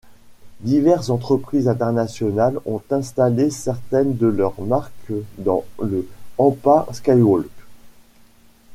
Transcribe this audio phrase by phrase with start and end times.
[0.61, 6.07] Diverses entreprises internationales ont installé certaines de leurs marques dans le
[6.39, 7.47] Ampa Skywalk.